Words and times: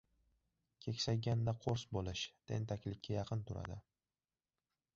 Keksayganda 0.85 1.53
qo‘rs 1.67 1.83
bo‘lish, 1.97 2.25
tentaklikka 2.53 3.15
yaqin 3.17 3.45
turadi. 3.51 3.79